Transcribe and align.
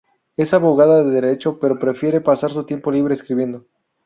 Es 0.35 0.55
abogada 0.55 1.03
de 1.03 1.11
derecho, 1.11 1.59
pero 1.59 1.77
prefiere 1.77 2.21
pasar 2.21 2.49
su 2.49 2.63
tiempo 2.65 2.89
libre 2.89 3.13
escribiendo. 3.13 3.67